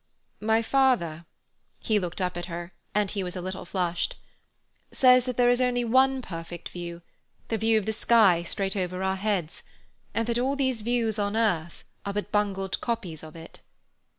[0.39, 5.61] "My father"—he looked up at her (and he was a little flushed)—"says that there is
[5.61, 9.61] only one perfect view—the view of the sky straight over our heads,
[10.15, 13.59] and that all these views on earth are but bungled copies of it."